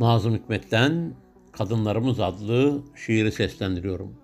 [0.00, 1.14] Nazım Hikmet'ten
[1.58, 4.14] Kadınlarımız adlı şiiri seslendiriyorum.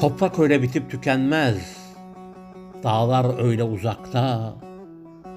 [0.00, 1.76] Toprak öyle bitip tükenmez.
[2.82, 4.54] Dağlar öyle uzakta.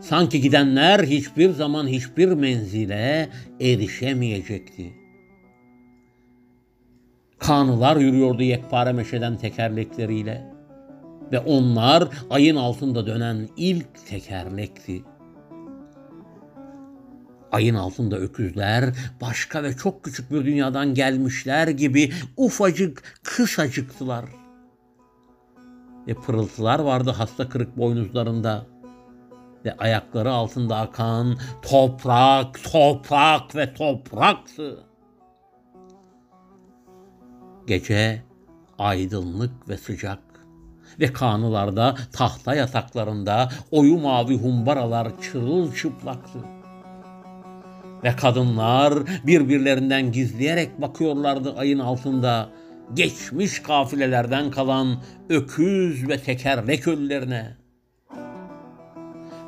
[0.00, 3.28] Sanki gidenler hiçbir zaman hiçbir menzile
[3.60, 4.92] erişemeyecekti.
[7.38, 10.52] Kanılar yürüyordu yekpare meşeden tekerlekleriyle.
[11.32, 15.02] Ve onlar ayın altında dönen ilk tekerlekti.
[17.52, 24.24] Ayın altında öküzler başka ve çok küçük bir dünyadan gelmişler gibi ufacık kısacıktılar.
[26.06, 28.66] Ve pırıltılar vardı hasta kırık boynuzlarında.
[29.64, 34.78] Ve ayakları altında akan toprak, toprak ve topraktı.
[37.66, 38.22] Gece
[38.78, 40.18] aydınlık ve sıcak
[41.00, 46.61] ve kanılarda tahta yataklarında oyu mavi humbaralar çırılçıplaktı.
[48.04, 48.94] Ve kadınlar
[49.26, 52.48] birbirlerinden gizleyerek bakıyorlardı ayın altında
[52.94, 57.56] geçmiş kafilelerden kalan öküz ve tekerlek ölülerine.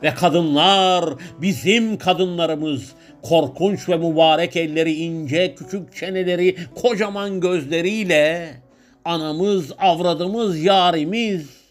[0.02, 8.55] Ve kadınlar bizim kadınlarımız korkunç ve mübarek elleri ince küçük çeneleri kocaman gözleriyle
[9.05, 11.64] anamız avradımız yarimiz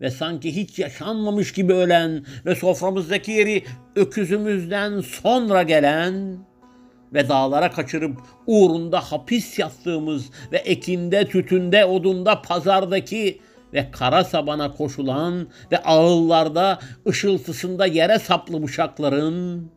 [0.00, 3.64] ve sanki hiç yaşanmamış gibi ölen ve soframızdaki yeri
[3.96, 6.38] öküzümüzden sonra gelen
[7.14, 13.40] ve dağlara kaçırıp uğrunda hapis yattığımız ve ekinde, tütünde, odunda, pazardaki
[13.74, 16.78] ve kara sabana koşulan ve ağıllarda
[17.08, 19.70] ışıltısında yere saplı bıçakların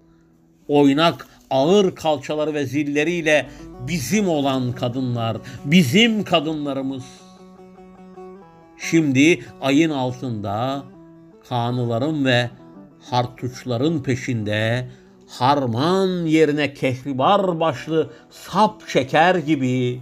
[0.68, 3.48] oynak ağır kalçaları ve zilleriyle
[3.88, 7.23] bizim olan kadınlar, bizim kadınlarımız.''
[8.90, 10.84] Şimdi ayın altında
[11.50, 12.50] kanıların ve
[13.00, 14.90] hartuçların peşinde
[15.28, 20.02] harman yerine kehribar başlı sap şeker gibi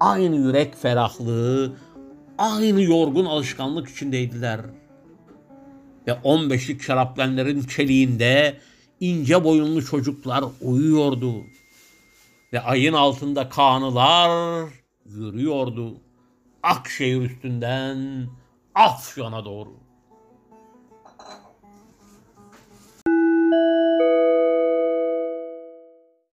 [0.00, 1.72] aynı yürek ferahlığı,
[2.38, 4.60] aynı yorgun alışkanlık içindeydiler.
[6.06, 8.56] Ve on beşlik şaraplenlerin çeliğinde
[9.00, 11.34] ince boyunlu çocuklar uyuyordu.
[12.52, 14.68] Ve ayın altında kanılar
[15.06, 15.94] yürüyordu.
[16.62, 18.28] Akşehir üstünden
[18.74, 19.76] Afyon'a doğru.